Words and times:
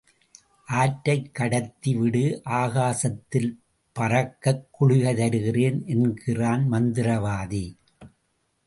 ஆற்றைக் 0.67 1.35
கடத்தி 1.35 1.95
விடு 1.95 2.41
ஆகாசத்தில் 2.45 3.51
பறக்கக் 3.95 4.67
குளிகை 4.71 5.15
தருகிறேன் 5.15 5.85
என்கிறான் 5.85 6.71
மந்திரவாதி. 6.71 7.65